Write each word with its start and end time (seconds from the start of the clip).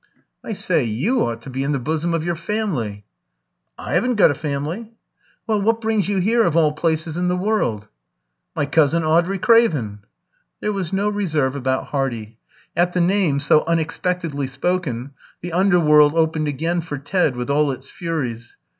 "I 0.43 0.53
say 0.53 0.83
you 0.83 1.19
ought 1.21 1.43
to 1.43 1.51
be 1.51 1.61
in 1.63 1.73
the 1.73 1.77
bosom 1.77 2.15
of 2.15 2.23
your 2.25 2.33
family." 2.35 3.05
"I 3.77 3.93
haven't 3.93 4.15
got 4.15 4.31
a 4.31 4.33
family." 4.33 4.89
"Well, 5.45 5.61
what 5.61 5.79
brings 5.79 6.09
you 6.09 6.17
here 6.17 6.41
of 6.43 6.57
all 6.57 6.71
places 6.73 7.17
in 7.17 7.27
the 7.27 7.35
world?" 7.37 7.87
"My 8.55 8.65
cousin 8.65 9.03
Audrey 9.03 9.37
Craven." 9.37 9.99
There 10.59 10.73
was 10.73 10.91
no 10.91 11.07
reserve 11.07 11.55
about 11.55 11.85
Hardy. 11.89 12.39
At 12.75 12.93
the 12.93 12.99
name, 13.01 13.39
so 13.39 13.63
unexpectedly 13.67 14.47
spoken, 14.47 15.11
the 15.43 15.53
under 15.53 15.79
world 15.79 16.15
opened 16.15 16.47
again 16.47 16.81
for 16.81 16.97
Ted, 16.97 17.35
with 17.35 17.51
all 17.51 17.69
its 17.71 17.87
Furies. 17.87 18.57